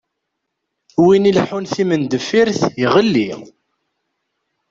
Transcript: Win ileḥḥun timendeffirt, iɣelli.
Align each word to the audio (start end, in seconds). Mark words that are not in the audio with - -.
Win 1.03 1.29
ileḥḥun 1.29 1.65
timendeffirt, 1.73 2.61
iɣelli. 2.83 3.29